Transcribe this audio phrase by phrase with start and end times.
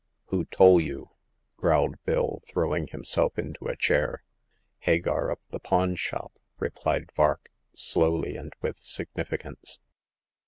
[0.29, 1.09] "Who toleyou?"
[1.57, 4.23] growled Bill, throwing him self into a chair."
[4.87, 9.77] Hagar of the Pawn shop," replied Vark, slowly and with significance.